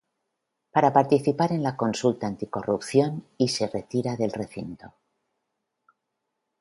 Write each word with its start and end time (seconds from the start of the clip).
Para 0.71 0.91
participar 0.93 1.51
en 1.51 1.61
la 1.61 1.77
consulta 1.77 2.25
anticorrupción 2.25 3.23
y 3.37 3.49
se 3.49 3.67
retira 3.67 4.15
del 4.15 4.31
recinto. 4.31 4.95